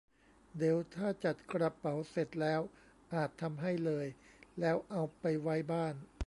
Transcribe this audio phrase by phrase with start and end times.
[0.57, 2.61] เด๋วถ้าจัดกระเป๋าเสร็จแล้ว
[3.13, 4.07] อาจทำให้เลย
[4.59, 5.95] แล้วเอาไปไว้บ้าน